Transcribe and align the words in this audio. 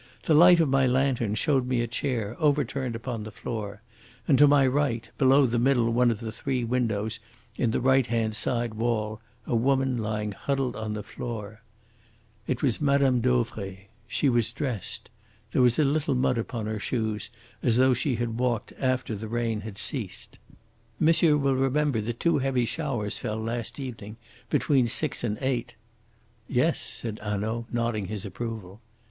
The 0.23 0.33
light 0.33 0.59
of 0.59 0.67
my 0.67 0.87
lantern 0.87 1.35
showed 1.35 1.67
me 1.67 1.79
a 1.81 1.85
chair 1.87 2.35
overturned 2.39 2.95
upon 2.95 3.21
the 3.23 3.29
floor, 3.29 3.83
and 4.27 4.35
to 4.39 4.47
my 4.47 4.65
right, 4.65 5.07
below 5.19 5.45
the 5.45 5.59
middle 5.59 5.91
one 5.93 6.09
of 6.09 6.21
the 6.21 6.31
three 6.31 6.63
windows 6.63 7.19
in 7.55 7.69
the 7.69 7.79
right 7.79 8.07
hand 8.07 8.33
side 8.35 8.73
wall, 8.73 9.21
a 9.45 9.55
woman 9.55 9.99
lying 9.99 10.31
huddled 10.31 10.75
upon 10.75 10.93
the 10.95 11.03
floor. 11.03 11.61
It 12.47 12.63
was 12.63 12.81
Mme. 12.81 13.19
Dauvray. 13.21 13.89
She 14.07 14.27
was 14.27 14.51
dressed. 14.51 15.11
There 15.51 15.61
was 15.61 15.77
a 15.77 15.83
little 15.83 16.15
mud 16.15 16.39
upon 16.39 16.65
her 16.65 16.79
shoes, 16.79 17.29
as 17.61 17.77
though 17.77 17.93
she 17.93 18.15
had 18.15 18.39
walked 18.39 18.73
after 18.79 19.15
the 19.15 19.27
rain 19.27 19.61
had 19.61 19.77
ceased. 19.77 20.39
Monsieur 20.99 21.37
will 21.37 21.53
remember 21.55 22.01
that 22.01 22.19
two 22.19 22.39
heavy 22.39 22.65
showers 22.65 23.19
fell 23.19 23.37
last 23.39 23.79
evening 23.79 24.17
between 24.49 24.87
six 24.87 25.23
and 25.23 25.37
eight." 25.41 25.75
"Yes," 26.47 26.79
said 26.79 27.19
Hanaud, 27.19 27.67
nodding 27.71 28.07
his 28.07 28.25
approval. 28.25 28.81